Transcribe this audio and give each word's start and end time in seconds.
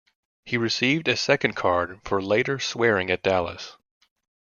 He 0.45 0.57
received 0.57 1.07
a 1.07 1.15
second 1.15 1.53
card 1.53 2.01
for 2.03 2.23
later 2.23 2.57
swearing 2.57 3.11
at 3.11 3.21
Dallas. 3.21 3.77